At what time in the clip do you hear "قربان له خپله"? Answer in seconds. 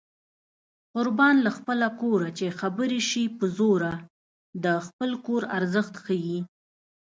0.95-1.87